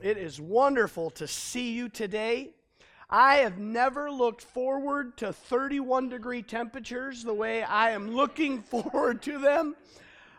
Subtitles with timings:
[0.00, 2.50] It is wonderful to see you today.
[3.08, 9.22] I have never looked forward to 31 degree temperatures the way I am looking forward
[9.22, 9.76] to them.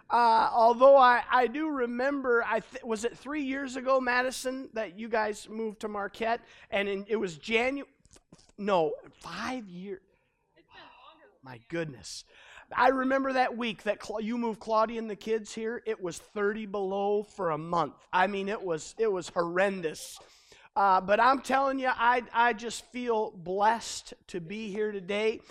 [0.10, 5.00] Uh, although I, I do remember, I th- was it three years ago, Madison, that
[5.00, 7.90] you guys moved to Marquette, and in, it was January.
[8.58, 10.02] No, five years.
[11.44, 12.24] my goodness.
[12.76, 15.84] I remember that week that you moved Claudia and the kids here.
[15.86, 17.94] It was 30 below for a month.
[18.12, 20.20] I mean, it was it was horrendous.
[20.76, 25.42] Uh, but I'm telling you, I I just feel blessed to be here today.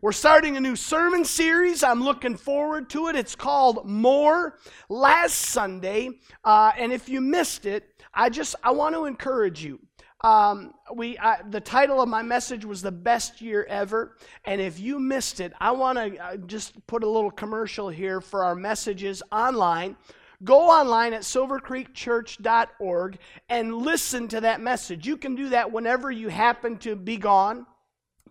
[0.00, 1.82] We're starting a new sermon series.
[1.82, 3.16] I'm looking forward to it.
[3.16, 4.58] It's called More.
[4.88, 6.10] Last Sunday,
[6.44, 9.80] uh, and if you missed it, I just I want to encourage you.
[10.24, 14.80] Um, we I, the title of my message was the best year ever, and if
[14.80, 18.54] you missed it, I want to uh, just put a little commercial here for our
[18.54, 19.96] messages online.
[20.42, 23.18] Go online at silvercreekchurch.org
[23.50, 25.06] and listen to that message.
[25.06, 27.66] You can do that whenever you happen to be gone.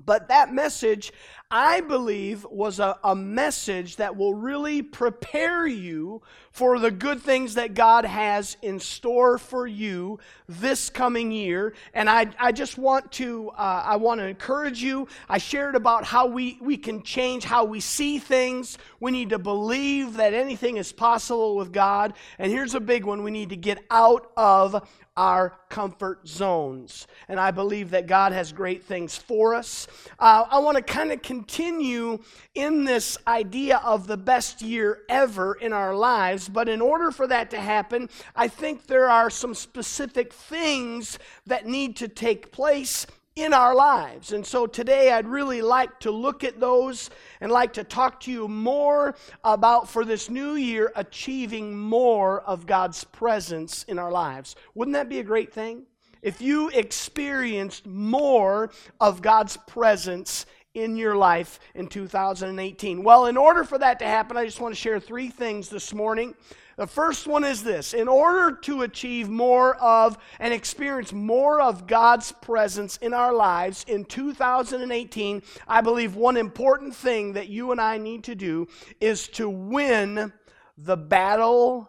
[0.05, 1.11] But that message,
[1.49, 7.55] I believe, was a, a message that will really prepare you for the good things
[7.55, 11.73] that God has in store for you this coming year.
[11.93, 15.07] And I, I just want to, uh, I want to encourage you.
[15.29, 18.77] I shared about how we, we can change how we see things.
[18.99, 22.13] We need to believe that anything is possible with God.
[22.37, 27.07] And here's a big one we need to get out of our comfort zones.
[27.27, 29.87] And I believe that God has great things for us.
[30.17, 32.19] Uh, I want to kind of continue
[32.55, 36.49] in this idea of the best year ever in our lives.
[36.49, 41.65] But in order for that to happen, I think there are some specific things that
[41.65, 44.31] need to take place in our lives.
[44.31, 47.09] And so today I'd really like to look at those
[47.41, 52.67] and like to talk to you more about for this new year achieving more of
[52.67, 54.55] God's presence in our lives.
[54.75, 55.83] Wouldn't that be a great thing?
[56.21, 63.03] If you experienced more of God's presence in your life in 2018.
[63.03, 65.93] Well, in order for that to happen, I just want to share three things this
[65.93, 66.33] morning.
[66.77, 71.85] The first one is this in order to achieve more of and experience more of
[71.85, 77.79] God's presence in our lives in 2018, I believe one important thing that you and
[77.79, 78.67] I need to do
[78.99, 80.33] is to win
[80.75, 81.87] the battle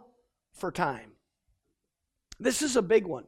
[0.52, 1.12] for time.
[2.38, 3.24] This is a big one.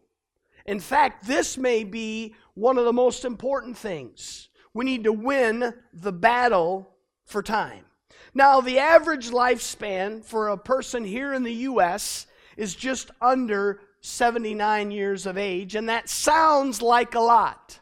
[0.67, 4.51] In fact, this may be one of the most important things.
[4.77, 6.91] We need to win the battle
[7.25, 7.87] for time.
[8.35, 12.27] Now, the average lifespan for a person here in the U.S.
[12.59, 17.81] is just under 79 years of age, and that sounds like a lot,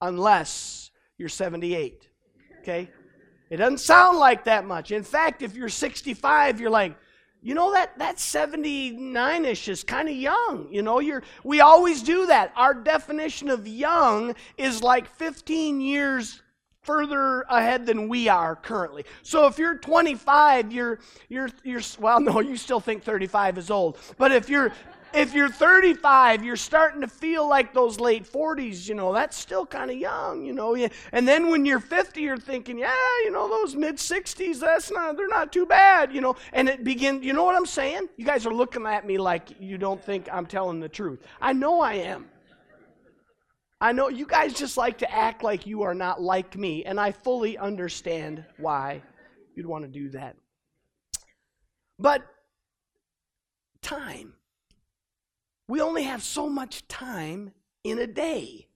[0.00, 2.08] unless you're 78.
[2.62, 2.88] Okay?
[3.50, 4.92] It doesn't sound like that much.
[4.92, 6.96] In fact, if you're 65, you're like,
[7.44, 10.66] you know that that 79ish is kind of young.
[10.70, 12.52] You know, you're we always do that.
[12.56, 16.42] Our definition of young is like 15 years
[16.80, 19.04] further ahead than we are currently.
[19.22, 23.98] So if you're 25, you're you're you're well, no, you still think 35 is old.
[24.16, 24.72] But if you're
[25.14, 29.64] if you're 35, you're starting to feel like those late 40s, you know, that's still
[29.64, 30.74] kind of young, you know.
[31.12, 32.94] And then when you're 50, you're thinking, yeah,
[33.24, 36.36] you know, those mid 60s, that's not, they're not too bad, you know.
[36.52, 38.08] And it begins, you know what I'm saying?
[38.16, 41.22] You guys are looking at me like you don't think I'm telling the truth.
[41.40, 42.28] I know I am.
[43.80, 46.98] I know you guys just like to act like you are not like me, and
[46.98, 49.02] I fully understand why
[49.54, 50.36] you'd want to do that.
[51.98, 52.22] But
[53.82, 54.32] time.
[55.66, 57.52] We only have so much time
[57.82, 58.68] in a day.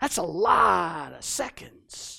[0.00, 2.14] That's a lot of seconds.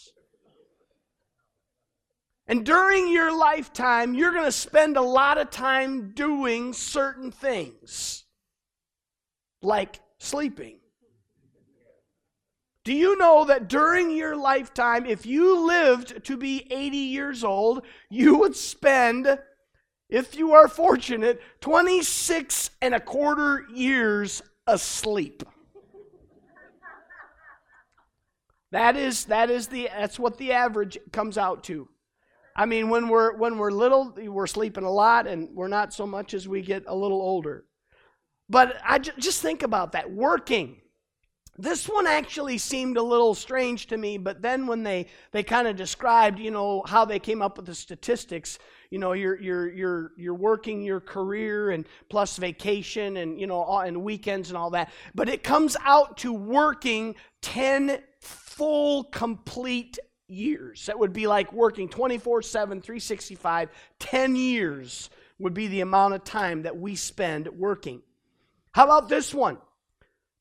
[2.48, 8.25] And during your lifetime, you're going to spend a lot of time doing certain things,
[9.66, 10.80] like sleeping.
[12.86, 17.84] Do you know that during your lifetime, if you lived to be 80 years old,
[18.12, 19.40] you would spend,
[20.08, 25.42] if you are fortunate, 26 and a quarter years asleep?
[28.72, 31.88] That is, that is the, that's what the average comes out to.
[32.56, 36.06] I mean, when we're, when we're little, we're sleeping a lot, and we're not so
[36.06, 37.66] much as we get a little older.
[38.50, 40.78] But I j- just think about that working
[41.58, 45.70] this one actually seemed a little strange to me, but then when they, they kind
[45.70, 48.60] of described, you know, how they came up with the statistics,
[48.90, 53.66] you know, you're, you're, you're, you're working your career and plus vacation and, you know,
[53.80, 54.92] and weekends and all that.
[55.14, 59.98] But it comes out to working 10 full, complete
[60.28, 60.88] years.
[60.88, 63.70] That would be like working 24 7, 365,
[64.00, 65.10] 10 years
[65.40, 68.02] would be the amount of time that we spend working.
[68.76, 69.58] How about this one?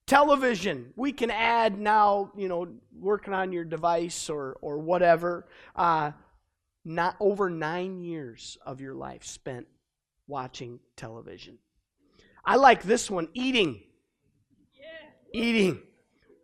[0.08, 5.46] Television, we can add now, you know, working on your device or, or whatever.
[5.76, 6.10] Uh,
[6.84, 9.69] not over nine years of your life spent
[10.26, 11.58] watching television.
[12.44, 13.84] I like this one eating.
[14.80, 15.40] Yeah.
[15.40, 15.82] Eating.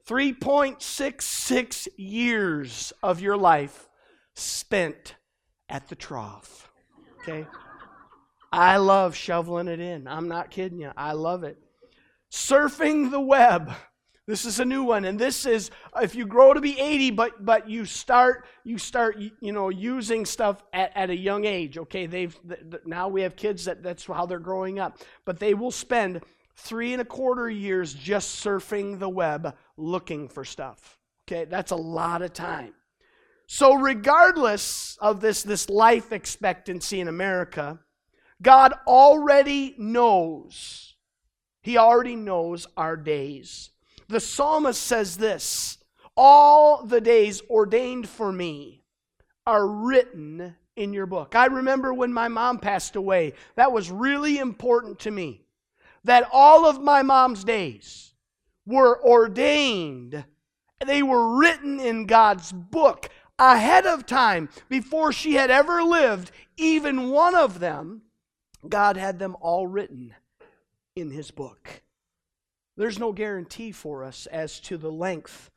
[0.08, 3.88] 3.66 years of your life
[4.34, 5.16] spent
[5.68, 6.70] at the trough.
[7.22, 7.48] Okay?
[8.52, 10.06] I love shoveling it in.
[10.06, 10.92] I'm not kidding you.
[10.96, 11.58] I love it.
[12.30, 13.72] Surfing the web.
[14.26, 17.44] This is a new one, and this is if you grow to be 80, but
[17.44, 21.76] but you start you start you know using stuff at, at a young age.
[21.76, 22.38] Okay, they've
[22.86, 26.22] now we have kids that that's how they're growing up, but they will spend
[26.54, 30.98] three and a quarter years just surfing the web looking for stuff.
[31.26, 32.74] Okay, that's a lot of time.
[33.48, 37.80] So regardless of this this life expectancy in America,
[38.40, 40.89] God already knows
[41.62, 43.70] he already knows our days.
[44.08, 45.78] The psalmist says this
[46.16, 48.82] All the days ordained for me
[49.46, 51.34] are written in your book.
[51.34, 55.42] I remember when my mom passed away, that was really important to me.
[56.04, 58.14] That all of my mom's days
[58.64, 60.24] were ordained,
[60.84, 67.10] they were written in God's book ahead of time before she had ever lived, even
[67.10, 68.02] one of them.
[68.66, 70.14] God had them all written
[70.96, 71.82] in his book.
[72.76, 75.50] There's no guarantee for us as to the length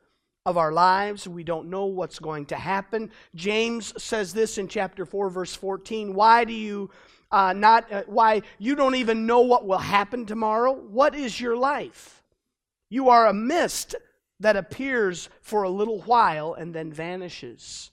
[0.46, 1.26] of our lives.
[1.26, 3.10] We don't know what's going to happen.
[3.34, 6.14] James says this in chapter 4, verse 14.
[6.14, 6.90] Why do you
[7.30, 10.72] uh, not, uh, why you don't even know what will happen tomorrow?
[10.72, 12.22] What is your life?
[12.90, 13.94] You are a mist
[14.40, 17.90] that appears for a little while and then vanishes.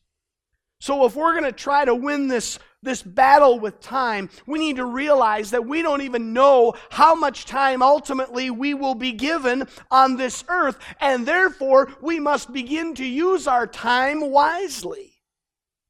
[0.81, 4.77] So if we're going to try to win this this battle with time, we need
[4.77, 9.67] to realize that we don't even know how much time ultimately we will be given
[9.91, 15.21] on this earth, and therefore we must begin to use our time wisely.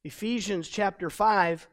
[0.04, 1.66] Ephesians chapter 5,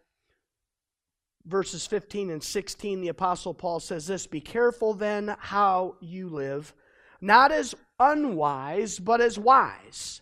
[1.46, 6.74] verses 15 and 16, the Apostle Paul says this Be careful then how you live,
[7.20, 10.22] not as unwise, but as wise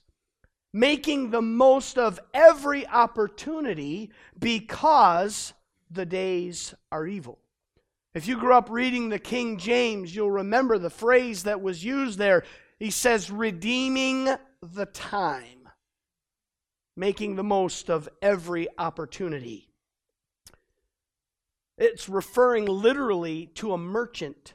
[0.78, 5.54] making the most of every opportunity because
[5.90, 7.40] the days are evil.
[8.14, 12.20] If you grew up reading the King James, you'll remember the phrase that was used
[12.20, 12.44] there.
[12.78, 14.30] He says, redeeming
[14.62, 15.68] the time,
[16.96, 19.70] making the most of every opportunity.
[21.80, 24.54] It's referring literally to a merchant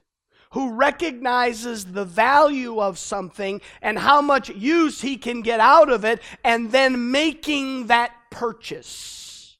[0.52, 6.04] who recognizes the value of something and how much use he can get out of
[6.04, 9.56] it, and then making that purchase.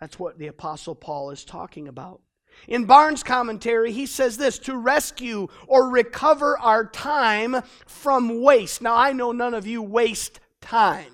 [0.00, 2.20] That's what the Apostle Paul is talking about.
[2.68, 8.80] In Barnes' commentary, he says this to rescue or recover our time from waste.
[8.82, 11.12] Now, I know none of you waste time.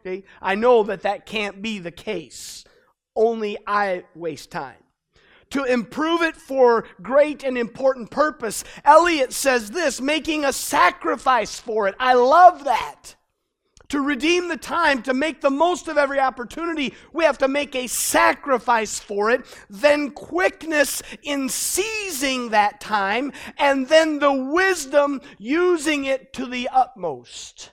[0.00, 0.24] Okay?
[0.40, 2.64] I know that that can't be the case.
[3.16, 4.76] Only I waste time
[5.50, 8.64] to improve it for great and important purpose.
[8.84, 11.94] Ellicott says this making a sacrifice for it.
[11.98, 13.14] I love that.
[13.90, 17.74] To redeem the time, to make the most of every opportunity, we have to make
[17.74, 26.04] a sacrifice for it, then quickness in seizing that time, and then the wisdom using
[26.04, 27.72] it to the utmost.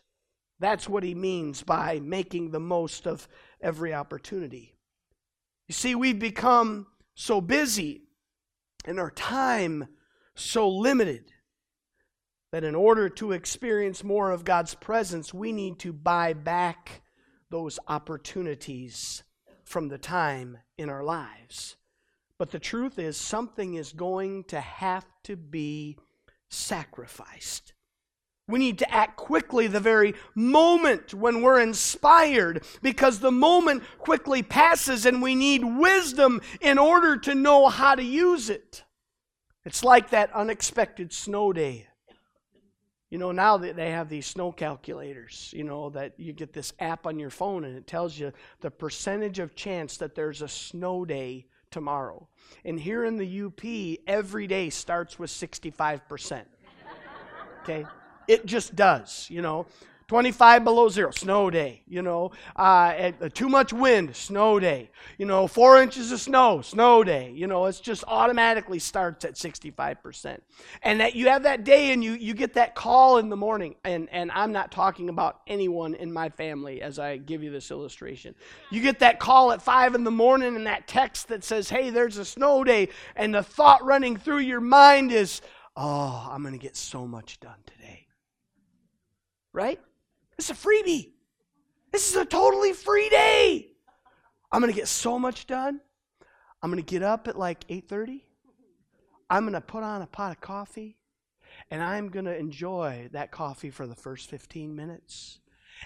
[0.58, 3.28] That's what he means by making the most of
[3.60, 4.74] every opportunity.
[5.68, 8.04] You see, we've become so busy
[8.86, 9.88] and our time
[10.36, 11.32] so limited
[12.52, 17.02] that in order to experience more of God's presence, we need to buy back
[17.50, 19.24] those opportunities
[19.64, 21.76] from the time in our lives.
[22.38, 25.98] But the truth is, something is going to have to be
[26.50, 27.74] sacrificed.
[28.48, 34.44] We need to act quickly the very moment when we're inspired because the moment quickly
[34.44, 38.84] passes and we need wisdom in order to know how to use it.
[39.66, 41.88] It's like that unexpected snow day.
[43.10, 46.74] You know, now that they have these snow calculators, you know, that you get this
[46.80, 50.48] app on your phone and it tells you the percentage of chance that there's a
[50.48, 52.28] snow day tomorrow.
[52.64, 56.44] And here in the UP, every day starts with 65%.
[57.64, 57.86] Okay?
[58.28, 59.66] It just does, you know.
[60.08, 61.82] 25 below zero, snow day.
[61.88, 64.92] You know, uh, uh, too much wind, snow day.
[65.18, 67.32] You know, four inches of snow, snow day.
[67.32, 70.40] You know, it's just automatically starts at 65%.
[70.84, 73.76] And that you have that day and you, you get that call in the morning.
[73.84, 77.72] And, and I'm not talking about anyone in my family as I give you this
[77.72, 78.36] illustration.
[78.70, 81.90] You get that call at five in the morning and that text that says, hey,
[81.90, 82.90] there's a snow day.
[83.16, 85.42] And the thought running through your mind is,
[85.76, 88.05] oh, I'm going to get so much done today
[89.56, 89.80] right?
[90.38, 91.12] It's a freebie.
[91.92, 93.70] This is a totally free day.
[94.52, 95.80] I'm going to get so much done.
[96.62, 98.22] I'm going to get up at like 8:30.
[99.30, 100.98] I'm going to put on a pot of coffee
[101.72, 105.40] and I'm going to enjoy that coffee for the first 15 minutes.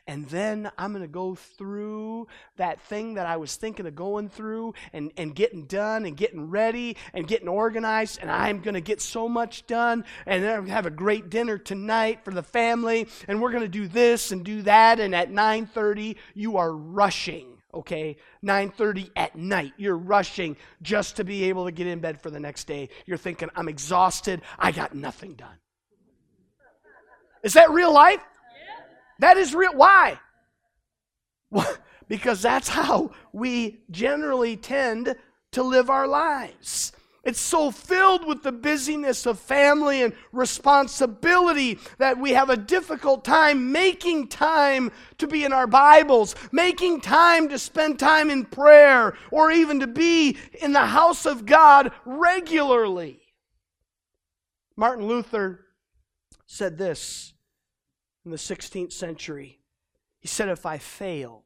[0.07, 2.27] And then I'm going to go through
[2.57, 6.49] that thing that I was thinking of going through and, and getting done and getting
[6.49, 8.19] ready and getting organized.
[8.21, 10.05] And I'm going to get so much done.
[10.25, 13.07] And then I'm going to have a great dinner tonight for the family.
[13.27, 14.99] And we're going to do this and do that.
[14.99, 21.45] And at 9.30, you are rushing okay 9:30 at night you're rushing just to be
[21.45, 24.95] able to get in bed for the next day you're thinking i'm exhausted i got
[24.95, 25.55] nothing done
[27.43, 28.21] is that real life
[29.19, 29.73] that is real.
[29.73, 30.19] Why?
[32.07, 35.15] because that's how we generally tend
[35.51, 36.91] to live our lives.
[37.23, 43.25] It's so filled with the busyness of family and responsibility that we have a difficult
[43.25, 49.15] time making time to be in our Bibles, making time to spend time in prayer,
[49.31, 53.19] or even to be in the house of God regularly.
[54.77, 55.65] Martin Luther
[56.47, 57.33] said this
[58.29, 59.59] in the 16th century.
[60.19, 61.45] He said, If I fail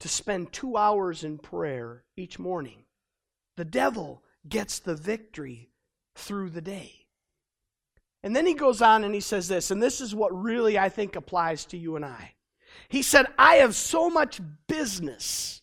[0.00, 2.84] to spend two hours in prayer each morning,
[3.56, 5.70] the devil gets the victory
[6.14, 7.06] through the day.
[8.22, 10.90] And then he goes on and he says this, and this is what really I
[10.90, 12.34] think applies to you and I.
[12.90, 15.62] He said, I have so much business,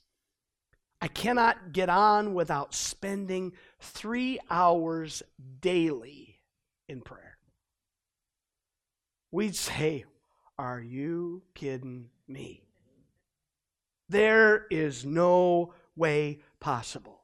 [1.00, 5.22] I cannot get on without spending three hours
[5.62, 6.40] daily
[6.90, 7.38] in prayer.
[9.34, 10.06] We'd say,
[10.58, 12.64] are you kidding me?
[14.10, 17.22] There is no way possible.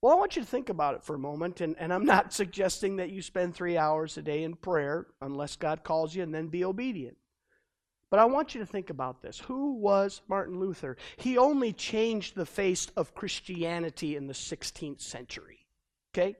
[0.00, 2.32] Well, I want you to think about it for a moment, and, and I'm not
[2.32, 6.34] suggesting that you spend three hours a day in prayer unless God calls you and
[6.34, 7.16] then be obedient.
[8.10, 9.38] But I want you to think about this.
[9.38, 10.98] Who was Martin Luther?
[11.16, 15.66] He only changed the face of Christianity in the 16th century.
[16.12, 16.36] Okay?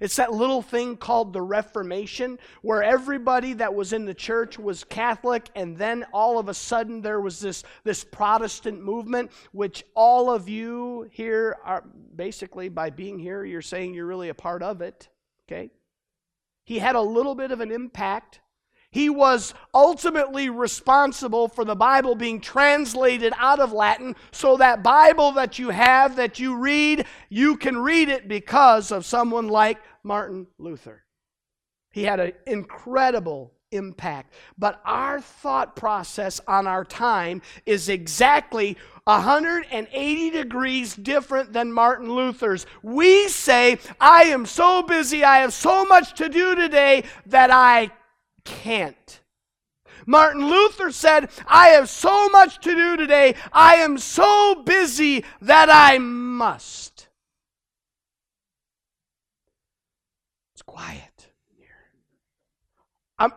[0.00, 4.84] It's that little thing called the Reformation, where everybody that was in the church was
[4.84, 10.30] Catholic, and then all of a sudden there was this, this Protestant movement, which all
[10.30, 14.80] of you here are basically, by being here, you're saying you're really a part of
[14.80, 15.08] it.
[15.48, 15.70] Okay?
[16.64, 18.40] He had a little bit of an impact
[18.96, 25.32] he was ultimately responsible for the Bible being translated out of Latin so that Bible
[25.32, 30.46] that you have, that you read, you can read it because of someone like Martin
[30.56, 31.04] Luther.
[31.90, 34.32] He had an incredible impact.
[34.56, 42.64] But our thought process on our time is exactly 180 degrees different than Martin Luther's.
[42.82, 47.90] We say, I am so busy, I have so much to do today that I
[48.46, 49.20] can't.
[50.06, 53.34] Martin Luther said, I have so much to do today.
[53.52, 57.08] I am so busy that I must.
[60.54, 61.66] It's quiet here.
[63.18, 63.32] I'm.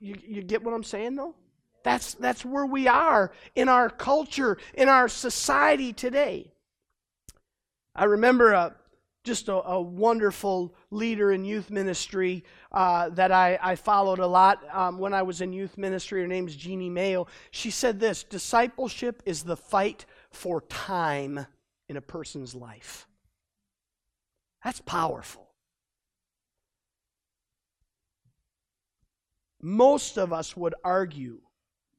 [0.00, 1.34] you, you get what I'm saying, though?
[1.82, 6.50] That's, that's where we are in our culture, in our society today.
[7.94, 8.74] I remember a,
[9.24, 14.62] just a, a, wonderful leader in youth ministry uh, that I, I, followed a lot
[14.70, 16.20] um, when I was in youth ministry.
[16.20, 17.26] Her name's Jeannie Mayo.
[17.50, 21.46] She said this discipleship is the fight for time
[21.88, 23.08] in a person's life.
[24.62, 25.48] That's powerful.
[29.62, 31.40] Most of us would argue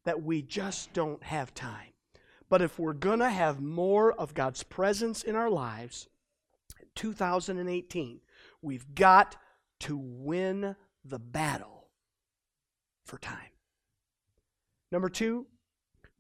[0.04, 1.94] that we just don't have time.
[2.50, 6.08] But if we're going to have more of God's presence in our lives,
[6.96, 8.22] 2018,
[8.62, 9.36] we've got
[9.82, 11.88] to win the battle
[13.06, 13.38] for time.
[14.92, 15.46] Number two,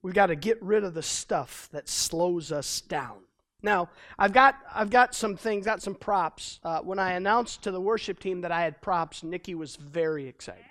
[0.02, 3.18] we've got to get rid of the stuff that slows us down.
[3.62, 3.90] Now,
[4.20, 6.60] I've got I've got some things, got some props.
[6.64, 10.28] Uh, when I announced to the worship team that I had props, Nikki was very
[10.28, 10.66] excited.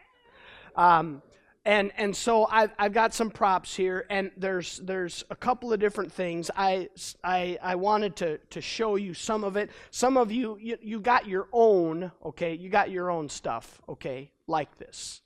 [0.76, 1.22] Um,
[1.66, 5.80] and and so I've, I've got some props here and there's there's a couple of
[5.80, 6.50] different things.
[6.54, 6.88] I
[7.22, 9.70] i, I wanted to, to show you some of it.
[9.90, 12.54] Some of you, you you got your own okay?
[12.54, 14.30] You got your own stuff okay?
[14.46, 15.22] Like this.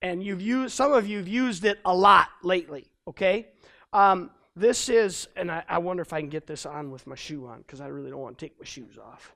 [0.00, 3.48] And you've used some of you've used it a lot lately okay?
[3.92, 7.14] Um, this is and I, I wonder if i can get this on with my
[7.14, 9.34] shoe on because i really don't want to take my shoes off.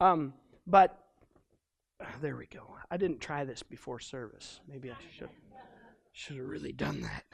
[0.00, 0.34] Um,
[0.66, 0.98] but
[2.20, 2.60] there we go.
[2.90, 4.60] I didn't try this before service.
[4.68, 5.30] Maybe i should
[6.16, 7.24] should have really done that.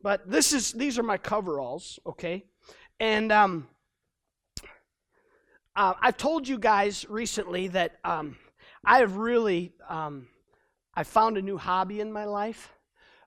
[0.00, 2.44] But this is these are my coveralls, okay?
[3.00, 3.66] And um,
[5.74, 8.36] uh, I've told you guys recently that um,
[8.84, 10.28] I have really um,
[10.94, 12.72] I found a new hobby in my life.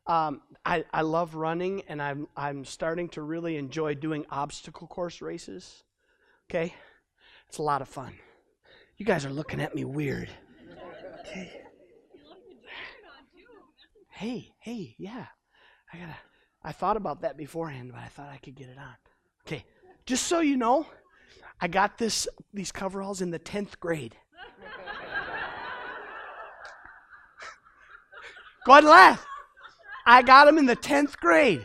[0.08, 5.22] Um, I, I love running, and I'm I'm starting to really enjoy doing obstacle course
[5.22, 5.84] races.
[6.50, 6.74] Okay,
[7.50, 8.14] it's a lot of fun.
[8.96, 10.30] You guys are looking at me weird.
[11.20, 11.61] Okay
[14.22, 15.26] hey, hey, yeah,
[15.92, 16.16] I gotta.
[16.64, 18.94] I thought about that beforehand, but I thought I could get it on.
[19.48, 19.66] Okay,
[20.06, 20.86] just so you know,
[21.60, 24.16] I got this these coveralls in the tenth grade.
[28.68, 29.26] Go ahead and laugh.
[30.06, 31.64] I got them in the tenth grade.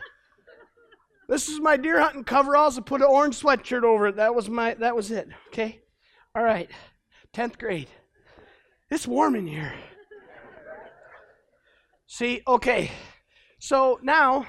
[1.29, 2.77] This is my deer hunting coveralls.
[2.77, 4.15] I put an orange sweatshirt over it.
[4.15, 4.73] That was my.
[4.73, 5.27] That was it.
[5.49, 5.81] Okay.
[6.33, 6.71] All right.
[7.33, 7.89] Tenth grade.
[8.89, 9.73] It's warm in here.
[12.07, 12.89] See, okay.
[13.59, 14.45] So now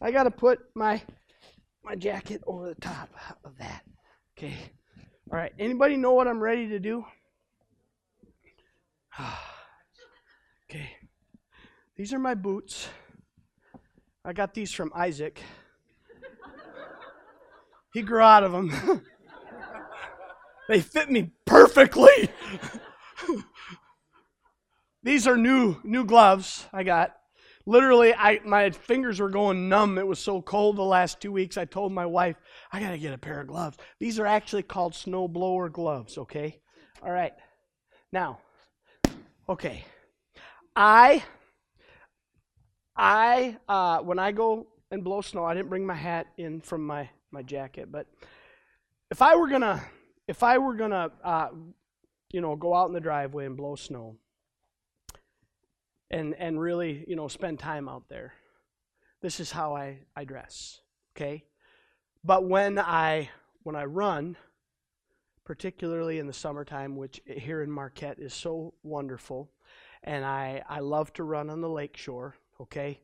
[0.00, 1.02] I got to put my
[1.82, 3.10] my jacket over the top
[3.44, 3.82] of that.
[4.36, 4.54] Okay.
[5.30, 5.52] All right.
[5.58, 7.04] Anybody know what I'm ready to do?
[10.70, 10.90] okay.
[11.96, 12.88] These are my boots.
[14.24, 15.40] I got these from Isaac.
[17.92, 19.02] He grew out of them.
[20.68, 22.28] they fit me perfectly.
[25.04, 27.14] These are new new gloves I got.
[27.66, 29.98] Literally, I my fingers were going numb.
[29.98, 31.58] It was so cold the last two weeks.
[31.58, 32.36] I told my wife,
[32.72, 33.76] I gotta get a pair of gloves.
[34.00, 36.58] These are actually called snowblower gloves, okay?
[37.02, 37.34] All right.
[38.12, 38.38] Now,
[39.46, 39.84] okay.
[40.74, 41.22] I
[42.96, 46.86] I uh, when I go and blow snow, I didn't bring my hat in from
[46.86, 48.06] my my jacket, but
[49.10, 49.84] if I were gonna
[50.28, 51.48] if I were gonna uh,
[52.32, 54.16] you know go out in the driveway and blow snow,
[56.10, 58.34] and and really you know spend time out there.
[59.20, 60.80] This is how i i dress
[61.16, 61.44] okay?
[62.22, 63.30] But when i
[63.62, 64.36] when i run
[65.44, 69.50] particularly in the summertime which here in marquette is so wonderful
[70.02, 73.00] and i i love to run on the lake shore okay?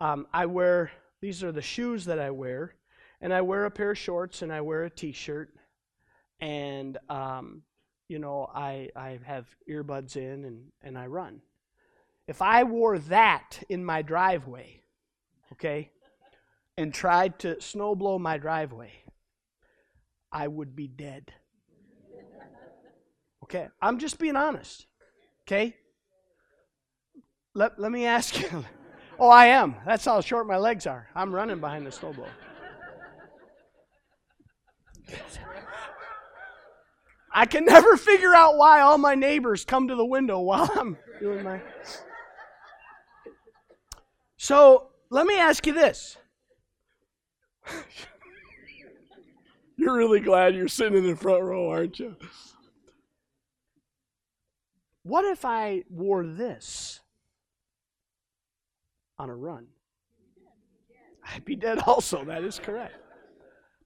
[0.00, 2.74] Um, i wear these are the shoes that i wear
[3.20, 5.50] and i wear a pair of shorts and i wear a t-shirt
[6.40, 7.62] and um,
[8.08, 11.40] you know i i have earbuds in and and i run
[12.28, 14.82] if I wore that in my driveway,
[15.54, 15.90] okay,
[16.76, 18.92] and tried to snowblow my driveway,
[20.30, 21.32] I would be dead.
[23.42, 24.86] Okay, I'm just being honest.
[25.46, 25.74] Okay?
[27.54, 28.64] Let, let me ask you.
[29.20, 29.74] Oh, I am.
[29.84, 31.08] That's how short my legs are.
[31.12, 32.28] I'm running behind the snowblower.
[37.32, 40.96] I can never figure out why all my neighbors come to the window while I'm
[41.18, 41.60] doing my.
[44.48, 46.16] So let me ask you this.
[49.76, 52.16] you're really glad you're sitting in the front row, aren't you?
[55.02, 57.00] What if I wore this
[59.18, 59.66] on a run?
[61.26, 62.24] I'd be dead also.
[62.24, 62.94] That is correct.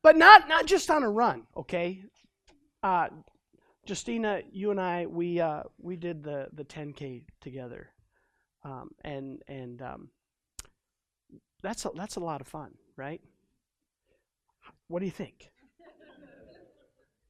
[0.01, 2.05] But not not just on a run, okay?
[2.85, 3.09] Uh,
[3.85, 7.89] Justina, you and I, we uh, we did the the 10k together,
[8.63, 10.11] um, and and um,
[11.63, 13.21] that's a, that's a lot of fun, right?
[14.89, 15.51] What do you think?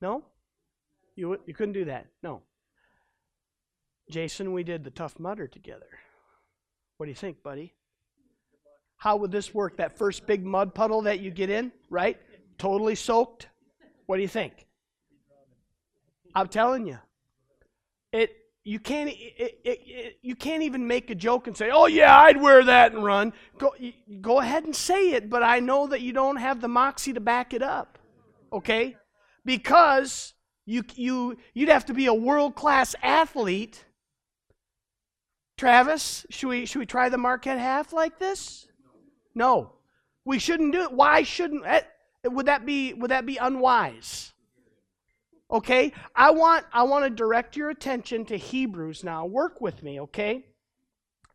[0.00, 0.24] No?
[1.14, 2.06] You, you couldn't do that?
[2.22, 2.42] No.
[4.10, 5.86] Jason, we did the Tough Mudder together.
[6.96, 7.72] What do you think, buddy?
[8.96, 9.78] How would this work?
[9.78, 12.18] That first big mud puddle that you get in, right?
[12.58, 13.48] Totally soaked?
[14.06, 14.66] What do you think?
[16.34, 16.98] I'm telling you.
[18.12, 19.80] It you can't it, it,
[20.32, 23.34] you can't even make a joke and say, "Oh yeah, I'd wear that and run."
[23.58, 23.74] Go
[24.22, 27.20] go ahead and say it, but I know that you don't have the moxie to
[27.20, 27.98] back it up.
[28.50, 28.96] Okay?
[29.44, 30.32] Because
[30.64, 33.84] you you you'd have to be a world-class athlete.
[35.58, 38.66] Travis, should we should we try the Marquette half like this?
[39.34, 39.74] No.
[40.24, 40.92] We shouldn't do it.
[40.92, 41.82] Why shouldn't eh,
[42.24, 44.31] would that be would that be unwise?
[45.52, 45.92] Okay?
[46.16, 49.26] I want I want to direct your attention to Hebrews now.
[49.26, 50.46] Work with me, okay?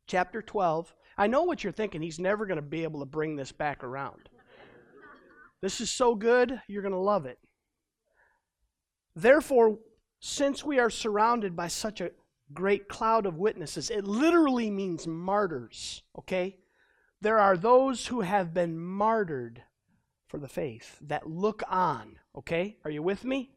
[0.08, 0.94] Chapter 12.
[1.18, 2.02] I know what you're thinking.
[2.02, 4.30] He's never going to be able to bring this back around.
[5.62, 7.40] This is so good, you're going to love it.
[9.16, 9.80] Therefore,
[10.20, 12.12] since we are surrounded by such a
[12.54, 16.58] great cloud of witnesses, it literally means martyrs, okay?
[17.22, 19.64] There are those who have been martyred
[20.28, 22.78] for the faith that look on, okay?
[22.86, 23.57] Are you with me?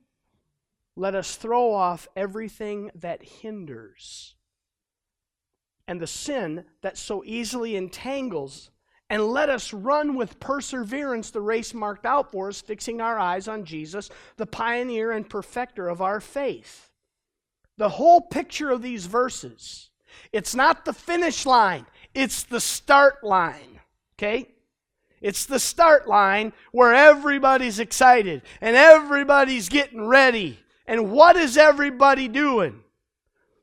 [0.97, 4.35] Let us throw off everything that hinders
[5.91, 8.71] and the sin that so easily entangles,
[9.09, 13.49] and let us run with perseverance the race marked out for us, fixing our eyes
[13.49, 16.91] on Jesus, the pioneer and perfecter of our faith.
[17.77, 19.91] The whole picture of these verses,
[20.33, 23.81] it's not the finish line, it's the start line.
[24.17, 24.47] Okay?
[25.21, 32.27] It's the start line where everybody's excited and everybody's getting ready and what is everybody
[32.27, 32.83] doing?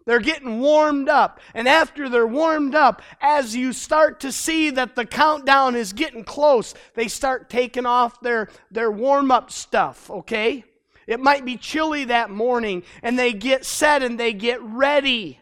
[0.06, 1.42] They're getting warmed up.
[1.54, 6.24] And after they're warmed up, as you start to see that the countdown is getting
[6.24, 10.64] close, they start taking off their, their warm up stuff, okay?
[11.06, 15.42] It might be chilly that morning, and they get set and they get ready.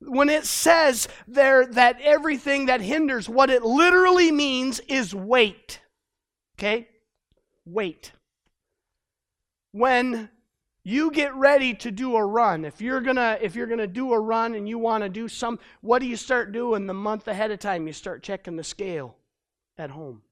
[0.00, 5.80] When it says there that everything that hinders, what it literally means is wait.
[6.58, 6.88] Okay?
[7.66, 8.12] Wait.
[9.72, 10.30] When
[10.86, 12.64] you get ready to do a run.
[12.64, 15.58] If you're gonna if you're gonna do a run and you want to do some
[15.80, 17.88] what do you start doing the month ahead of time?
[17.88, 19.16] You start checking the scale
[19.76, 20.22] at home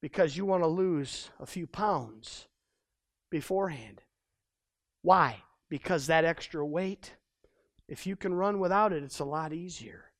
[0.00, 2.46] because you want to lose a few pounds
[3.30, 4.00] beforehand.
[5.02, 5.42] Why?
[5.68, 7.12] Because that extra weight
[7.88, 10.11] if you can run without it it's a lot easier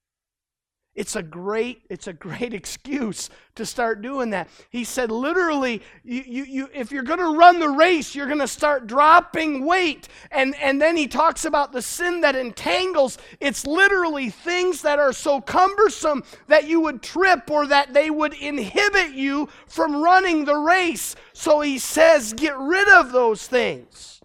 [0.94, 4.48] it's a great, it's a great excuse to start doing that.
[4.70, 8.38] He said, literally, you, you, you, if you're going to run the race, you're going
[8.40, 10.08] to start dropping weight.
[10.30, 13.18] And, and then he talks about the sin that entangles.
[13.40, 18.34] It's literally things that are so cumbersome that you would trip or that they would
[18.34, 21.16] inhibit you from running the race.
[21.32, 24.20] So he says, get rid of those things.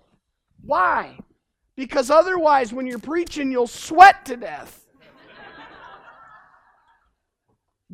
[0.61, 1.17] Why?
[1.77, 4.86] Because otherwise, when you're preaching, you'll sweat to death.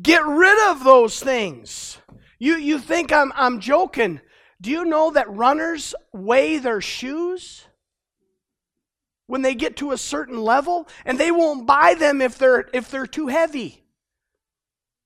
[0.00, 1.98] Get rid of those things.
[2.38, 4.20] You, you think I'm, I'm joking.
[4.60, 7.64] Do you know that runners weigh their shoes
[9.26, 10.88] when they get to a certain level?
[11.04, 13.84] And they won't buy them if they're, if they're too heavy.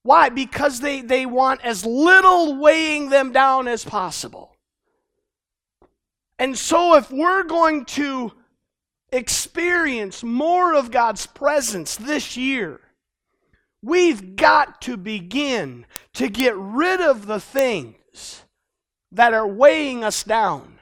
[0.02, 0.30] Why?
[0.30, 4.56] Because they, they want as little weighing them down as possible.
[6.38, 8.32] And so, if we're going to
[9.10, 12.80] experience more of God's presence this year,
[13.82, 18.42] We've got to begin to get rid of the things
[19.12, 20.78] that are weighing us down.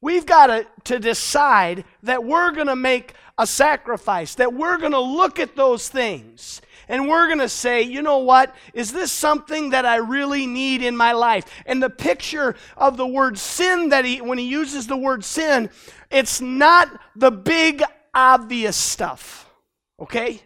[0.00, 4.92] We've got to, to decide that we're going to make a sacrifice, that we're going
[4.92, 8.54] to look at those things and we're going to say, you know what?
[8.72, 11.44] Is this something that I really need in my life?
[11.66, 15.70] And the picture of the word sin that he, when he uses the word sin,
[16.10, 17.82] it's not the big
[18.14, 19.50] obvious stuff.
[19.98, 20.40] Okay?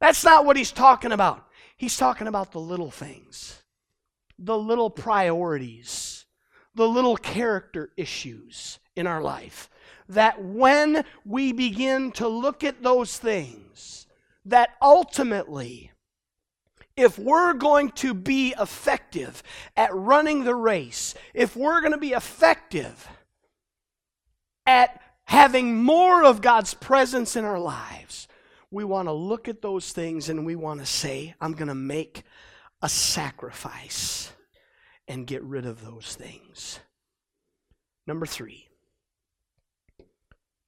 [0.00, 1.46] That's not what he's talking about.
[1.76, 3.62] He's talking about the little things,
[4.38, 6.26] the little priorities,
[6.74, 9.68] the little character issues in our life.
[10.08, 14.06] That when we begin to look at those things,
[14.44, 15.92] that ultimately,
[16.96, 19.42] if we're going to be effective
[19.76, 23.08] at running the race, if we're going to be effective
[24.66, 28.26] at having more of God's presence in our lives,
[28.70, 31.74] we want to look at those things and we want to say, I'm going to
[31.74, 32.22] make
[32.82, 34.32] a sacrifice
[35.08, 36.80] and get rid of those things.
[38.06, 38.68] Number three,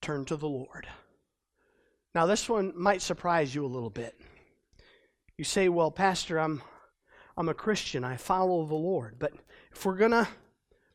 [0.00, 0.86] turn to the Lord.
[2.14, 4.14] Now, this one might surprise you a little bit.
[5.38, 6.62] You say, Well, Pastor, I'm,
[7.36, 9.16] I'm a Christian, I follow the Lord.
[9.18, 9.32] But
[9.72, 10.28] if we're going to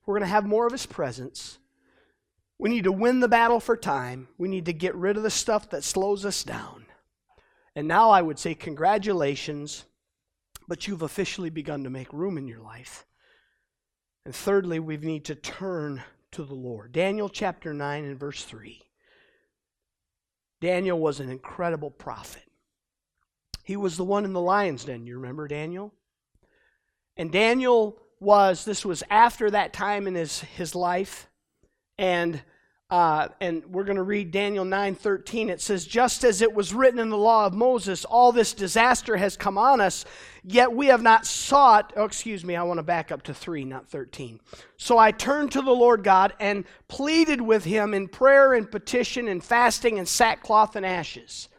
[0.07, 1.59] we're going to have more of his presence.
[2.57, 4.29] We need to win the battle for time.
[4.37, 6.86] We need to get rid of the stuff that slows us down.
[7.77, 9.85] And now I would say, congratulations,
[10.67, 13.05] but you've officially begun to make room in your life.
[14.25, 16.91] And thirdly, we need to turn to the Lord.
[16.91, 18.81] Daniel chapter 9 and verse 3.
[20.59, 22.41] Daniel was an incredible prophet.
[23.63, 25.05] He was the one in the lion's den.
[25.05, 25.93] You remember Daniel?
[27.15, 31.29] And Daniel was, this was after that time in his, his life.
[31.99, 32.41] And
[32.89, 35.49] uh, and we're going to read Daniel 9:13.
[35.49, 39.17] It says, "Just as it was written in the law of Moses, all this disaster
[39.17, 40.05] has come on us,
[40.43, 43.65] yet we have not sought." Oh, excuse me, I want to back up to 3,
[43.65, 44.39] not 13.
[44.77, 49.27] So I turned to the Lord God and pleaded with him in prayer and petition
[49.27, 51.49] and fasting and sackcloth and ashes.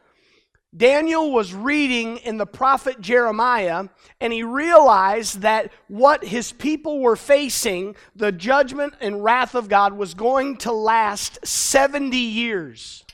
[0.76, 3.88] Daniel was reading in the prophet Jeremiah,
[4.20, 9.94] and he realized that what his people were facing, the judgment and wrath of God,
[9.94, 13.04] was going to last 70 years.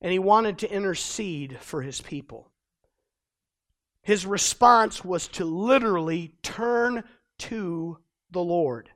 [0.00, 2.50] And he wanted to intercede for his people.
[4.02, 7.04] His response was to literally turn
[7.38, 7.98] to
[8.30, 8.90] the Lord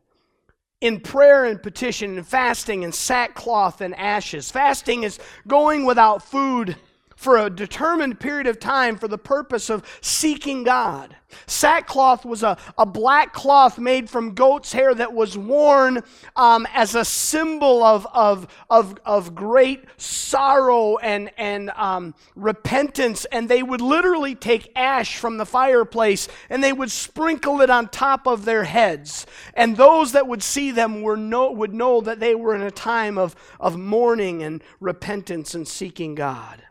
[0.80, 4.50] in prayer and petition and fasting and sackcloth and ashes.
[4.50, 6.76] Fasting is going without food
[7.18, 11.16] for a determined period of time for the purpose of seeking God.
[11.48, 16.04] Sackcloth was a, a black cloth made from goat's hair that was worn
[16.36, 23.24] um, as a symbol of, of, of, of great sorrow and, and um, repentance.
[23.32, 27.88] And they would literally take ash from the fireplace and they would sprinkle it on
[27.88, 29.26] top of their heads.
[29.54, 32.70] And those that would see them were know, would know that they were in a
[32.70, 36.62] time of, of mourning and repentance and seeking God.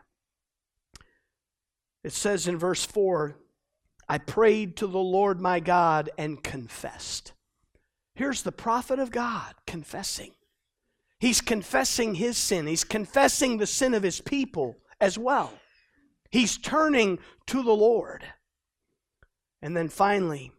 [2.04, 3.36] It says in verse 4
[4.08, 7.32] I prayed to the Lord my God and confessed.
[8.14, 10.32] Here's the prophet of God confessing.
[11.20, 15.52] He's confessing his sin, he's confessing the sin of his people as well.
[16.30, 18.24] He's turning to the Lord.
[19.62, 20.52] And then finally,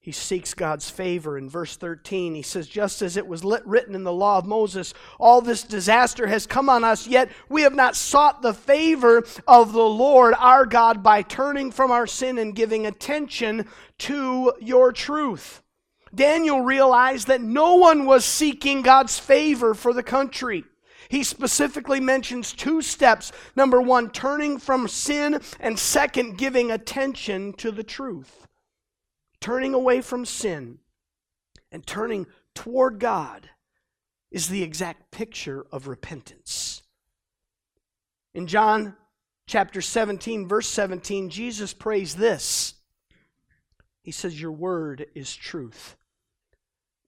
[0.00, 1.36] he seeks God's favor.
[1.36, 4.94] In verse 13, he says, Just as it was written in the law of Moses,
[5.18, 9.72] all this disaster has come on us, yet we have not sought the favor of
[9.72, 13.66] the Lord our God by turning from our sin and giving attention
[13.98, 15.62] to your truth.
[16.14, 20.64] Daniel realized that no one was seeking God's favor for the country.
[21.10, 23.32] He specifically mentions two steps.
[23.56, 28.47] Number one, turning from sin, and second, giving attention to the truth
[29.40, 30.78] turning away from sin
[31.70, 33.50] and turning toward God
[34.30, 36.82] is the exact picture of repentance.
[38.34, 38.96] In John
[39.46, 42.74] chapter 17, verse 17, Jesus prays this.
[44.02, 45.96] He says, Your word is truth.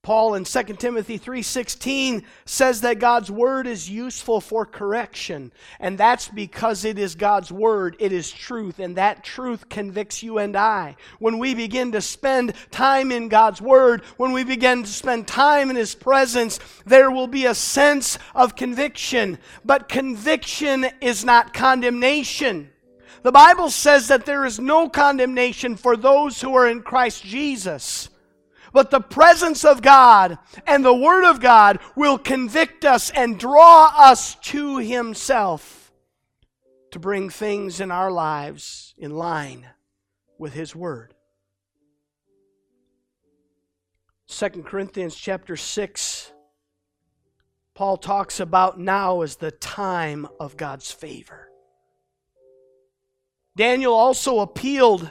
[0.03, 6.27] Paul in 2 Timothy 3:16 says that God's word is useful for correction, and that's
[6.27, 10.97] because it is God's word, it is truth, and that truth convicts you and I.
[11.19, 15.69] When we begin to spend time in God's word, when we begin to spend time
[15.69, 22.71] in his presence, there will be a sense of conviction, but conviction is not condemnation.
[23.23, 28.09] The Bible says that there is no condemnation for those who are in Christ Jesus.
[28.73, 33.93] But the presence of God and the Word of God will convict us and draw
[33.97, 35.93] us to Himself
[36.93, 39.67] to bring things in our lives in line
[40.39, 41.15] with His Word.
[44.29, 46.33] 2 Corinthians chapter 6,
[47.75, 51.49] Paul talks about now as the time of God's favor.
[53.57, 55.11] Daniel also appealed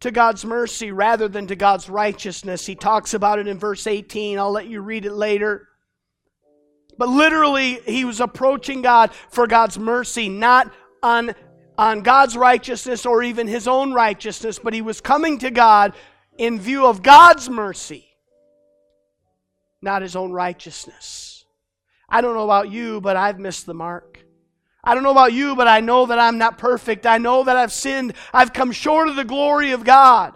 [0.00, 2.66] to God's mercy rather than to God's righteousness.
[2.66, 4.38] He talks about it in verse 18.
[4.38, 5.68] I'll let you read it later.
[6.98, 11.34] But literally, he was approaching God for God's mercy, not on,
[11.76, 15.94] on God's righteousness or even his own righteousness, but he was coming to God
[16.38, 18.06] in view of God's mercy,
[19.82, 21.44] not his own righteousness.
[22.08, 24.25] I don't know about you, but I've missed the mark.
[24.86, 27.06] I don't know about you, but I know that I'm not perfect.
[27.06, 28.14] I know that I've sinned.
[28.32, 30.32] I've come short of the glory of God.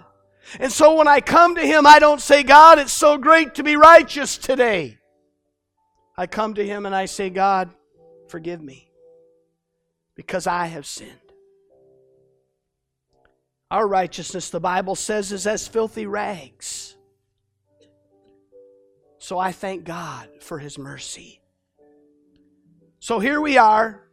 [0.59, 3.63] And so when I come to Him, I don't say, God, it's so great to
[3.63, 4.99] be righteous today.
[6.17, 7.71] I come to Him and I say, God,
[8.27, 8.91] forgive me
[10.17, 11.13] because I have sinned.
[13.71, 16.97] Our righteousness, the Bible says, is as filthy rags.
[19.19, 21.41] So I thank God for His mercy.
[22.99, 24.10] So here we are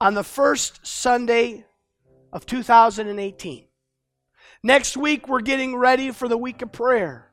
[0.00, 1.64] on the first Sunday
[2.32, 3.64] of 2018.
[4.62, 7.30] Next week, we're getting ready for the week of prayer.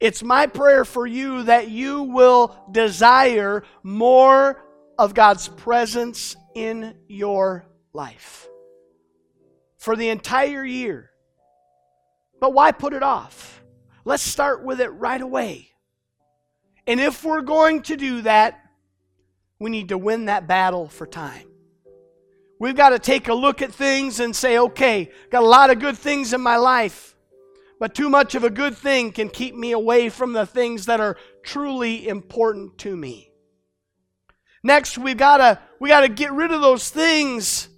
[0.00, 4.64] It's my prayer for you that you will desire more
[4.98, 8.48] of God's presence in your life
[9.76, 11.10] for the entire year.
[12.40, 13.62] But why put it off?
[14.04, 15.68] Let's start with it right away.
[16.86, 18.58] And if we're going to do that,
[19.60, 21.46] we need to win that battle for time.
[22.58, 25.78] We've got to take a look at things and say, okay, got a lot of
[25.78, 27.14] good things in my life,
[27.78, 31.00] but too much of a good thing can keep me away from the things that
[31.00, 33.30] are truly important to me.
[34.62, 37.68] Next, we've got to we got to get rid of those things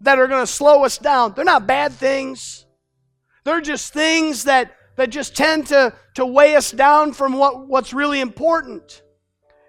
[0.00, 1.34] that are going to slow us down.
[1.34, 2.64] They're not bad things.
[3.44, 7.92] They're just things that that just tend to, to weigh us down from what, what's
[7.92, 9.02] really important.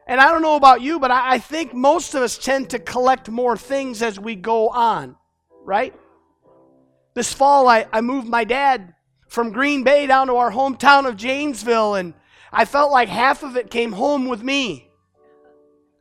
[0.07, 2.79] And I don't know about you, but I, I think most of us tend to
[2.79, 5.17] collect more things as we go on,
[5.65, 5.93] right?
[7.13, 8.93] This fall, I, I moved my dad
[9.27, 12.13] from Green Bay down to our hometown of Janesville, and
[12.53, 14.89] I felt like half of it came home with me.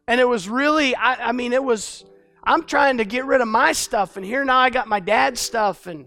[0.07, 2.05] And it was really, I, I mean, it was,
[2.45, 5.41] I'm trying to get rid of my stuff, and here now I got my dad's
[5.41, 6.07] stuff, and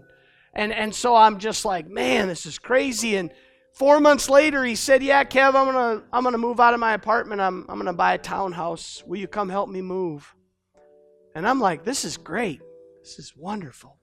[0.52, 3.16] and and so I'm just like, man, this is crazy.
[3.16, 3.30] And
[3.80, 6.92] Four months later, he said, "Yeah, Kev, I'm gonna I'm gonna move out of my
[6.92, 7.40] apartment.
[7.40, 9.02] I'm I'm gonna buy a townhouse.
[9.06, 10.34] Will you come help me move?"
[11.34, 12.60] And I'm like, "This is great.
[13.00, 13.96] This is wonderful.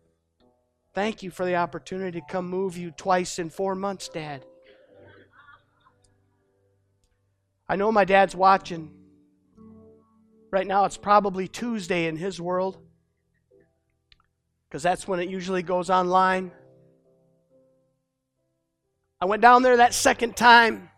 [0.96, 4.48] Thank you for the opportunity to come move you twice in four months, Dad."
[7.70, 8.92] I know my dad's watching.
[10.50, 12.80] Right now, it's probably Tuesday in his world
[14.68, 16.52] because that's when it usually goes online.
[19.20, 20.90] I went down there that second time.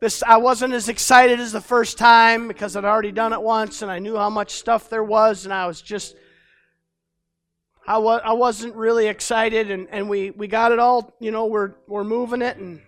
[0.00, 3.82] This I wasn't as excited as the first time because I'd already done it once
[3.82, 6.16] and I knew how much stuff there was and I was just
[7.86, 11.46] I was I wasn't really excited and, and we, we got it all, you know,
[11.46, 12.80] we're we're moving it and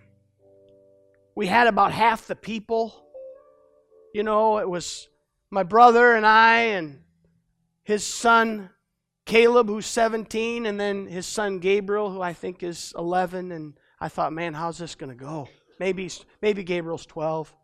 [1.35, 3.05] we had about half the people.
[4.13, 5.07] You know, it was
[5.49, 6.99] my brother and I and
[7.83, 8.69] his son
[9.25, 14.09] Caleb, who's 17, and then his son Gabriel, who I think is 11, and I
[14.09, 15.47] thought, man, how's this going to go?
[15.79, 16.11] Maybe,
[16.41, 17.55] maybe Gabriel's 12.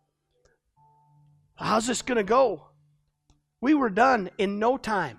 [1.54, 2.64] How's this going to go?
[3.60, 5.18] We were done in no time.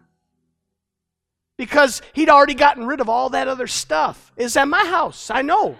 [1.60, 4.32] Because he'd already gotten rid of all that other stuff.
[4.36, 5.78] Is at my house, I know.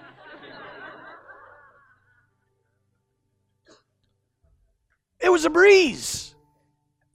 [5.20, 6.36] it was a breeze.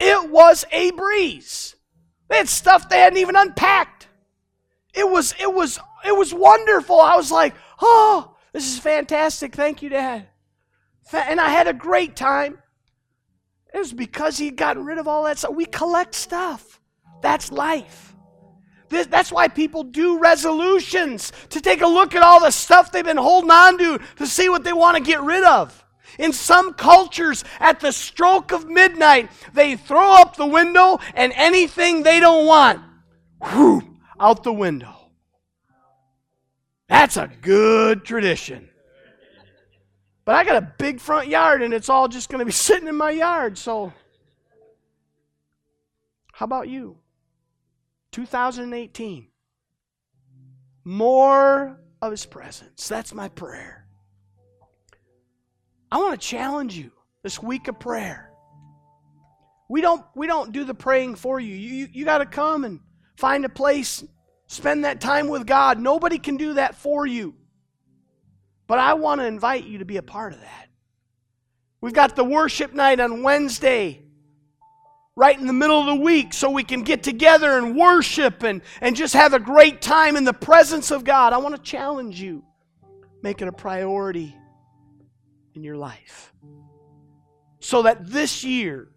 [0.00, 1.76] It was a breeze.
[2.28, 4.08] They had stuff they hadn't even unpacked.
[4.92, 7.00] It was it was it was wonderful.
[7.00, 9.54] I was like, Oh, this is fantastic.
[9.54, 10.28] Thank you, Dad.
[11.12, 12.58] And I had a great time.
[13.72, 15.54] It was because he'd gotten rid of all that stuff.
[15.54, 16.80] We collect stuff.
[17.22, 18.14] That's life.
[18.88, 23.16] That's why people do resolutions to take a look at all the stuff they've been
[23.16, 25.84] holding on to to see what they want to get rid of.
[26.18, 32.04] In some cultures, at the stroke of midnight, they throw up the window and anything
[32.04, 32.80] they don't want,
[33.42, 34.95] whew, out the window.
[36.88, 38.68] That's a good tradition.
[40.24, 42.88] But I got a big front yard and it's all just going to be sitting
[42.88, 43.58] in my yard.
[43.58, 43.92] So,
[46.32, 46.98] how about you?
[48.12, 49.28] 2018.
[50.84, 52.88] More of His presence.
[52.88, 53.86] That's my prayer.
[55.90, 56.90] I want to challenge you
[57.22, 58.30] this week of prayer.
[59.68, 61.54] We don't, we don't do the praying for you.
[61.54, 62.80] You, you, you got to come and
[63.16, 64.04] find a place
[64.46, 65.80] Spend that time with God.
[65.80, 67.34] Nobody can do that for you.
[68.66, 70.68] But I want to invite you to be a part of that.
[71.80, 74.02] We've got the worship night on Wednesday,
[75.14, 78.62] right in the middle of the week, so we can get together and worship and,
[78.80, 81.32] and just have a great time in the presence of God.
[81.32, 82.44] I want to challenge you.
[83.22, 84.34] Make it a priority
[85.54, 86.32] in your life.
[87.60, 88.88] So that this year,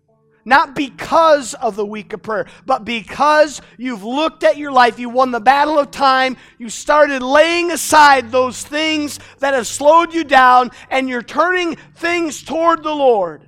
[0.50, 5.10] not because of the week of prayer, but because you've looked at your life, you
[5.10, 10.24] won the battle of time, you started laying aside those things that have slowed you
[10.24, 13.48] down, and you're turning things toward the Lord.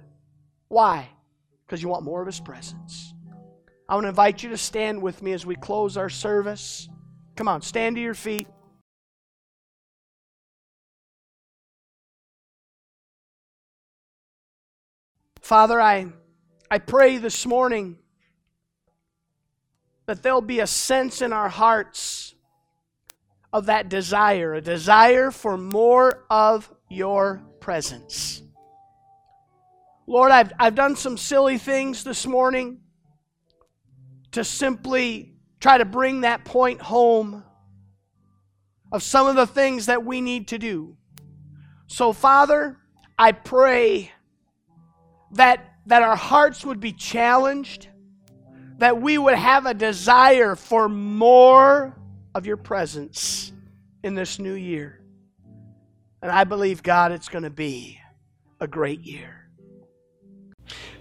[0.69, 1.09] Why?
[1.65, 3.13] Because you want more of His presence.
[3.89, 6.87] I want to invite you to stand with me as we close our service.
[7.35, 8.47] Come on, stand to your feet.
[15.41, 16.13] Father, I
[16.73, 17.97] I pray this morning
[20.05, 22.33] that there'll be a sense in our hearts
[23.51, 28.41] of that desire, a desire for more of your presence.
[30.07, 32.79] Lord, I've, I've done some silly things this morning
[34.31, 37.43] to simply try to bring that point home
[38.93, 40.95] of some of the things that we need to do.
[41.87, 42.77] So, Father,
[43.19, 44.13] I pray
[45.33, 47.87] that that our hearts would be challenged,
[48.77, 51.95] that we would have a desire for more
[52.33, 53.51] of your presence
[54.03, 55.01] in this new year.
[56.21, 57.99] And I believe, God, it's going to be
[58.59, 59.49] a great year.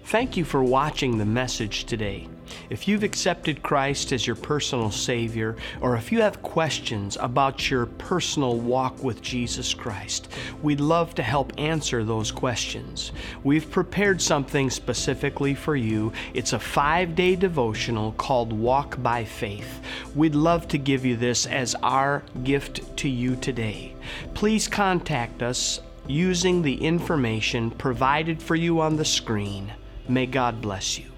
[0.05, 2.28] Thank you for watching the message today.
[2.68, 7.86] If you've accepted Christ as your personal Savior, or if you have questions about your
[7.86, 10.28] personal walk with Jesus Christ,
[10.62, 13.12] we'd love to help answer those questions.
[13.44, 16.12] We've prepared something specifically for you.
[16.34, 19.80] It's a five day devotional called Walk by Faith.
[20.14, 23.94] We'd love to give you this as our gift to you today.
[24.34, 29.72] Please contact us using the information provided for you on the screen.
[30.09, 31.09] May God bless you.